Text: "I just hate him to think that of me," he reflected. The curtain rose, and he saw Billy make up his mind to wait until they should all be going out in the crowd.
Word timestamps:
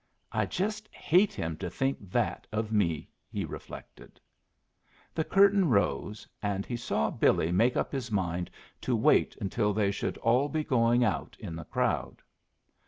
"I 0.31 0.47
just 0.47 0.87
hate 0.91 1.31
him 1.31 1.57
to 1.57 1.69
think 1.69 1.99
that 2.09 2.47
of 2.51 2.71
me," 2.71 3.07
he 3.29 3.45
reflected. 3.45 4.19
The 5.13 5.23
curtain 5.23 5.69
rose, 5.69 6.27
and 6.41 6.65
he 6.65 6.75
saw 6.75 7.11
Billy 7.11 7.51
make 7.51 7.77
up 7.77 7.91
his 7.91 8.11
mind 8.11 8.49
to 8.81 8.95
wait 8.95 9.37
until 9.39 9.73
they 9.73 9.91
should 9.91 10.17
all 10.17 10.49
be 10.49 10.63
going 10.63 11.03
out 11.03 11.37
in 11.39 11.55
the 11.55 11.65
crowd. 11.65 12.23